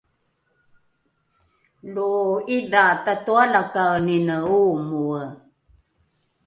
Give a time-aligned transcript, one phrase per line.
[1.93, 5.23] lo’idha tatoalakaenine oomoe